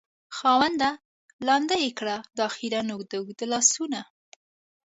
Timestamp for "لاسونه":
3.53-3.99